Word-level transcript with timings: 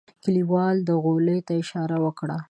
کليوال 0.23 0.77
غولي 1.03 1.37
ته 1.47 1.53
اشاره 1.63 1.97
وکړه. 2.05 2.37